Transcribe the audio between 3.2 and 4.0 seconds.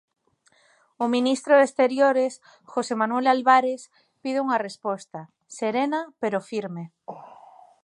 Albares,